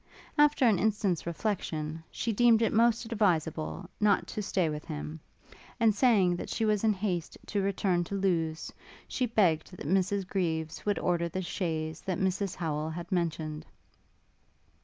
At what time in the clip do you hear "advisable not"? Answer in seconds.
3.05-4.25